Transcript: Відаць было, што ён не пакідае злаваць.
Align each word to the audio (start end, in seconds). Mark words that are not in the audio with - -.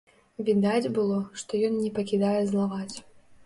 Відаць 0.47 0.91
было, 0.95 1.19
што 1.43 1.51
ён 1.69 1.77
не 1.85 1.95
пакідае 2.01 2.35
злаваць. 2.51 2.95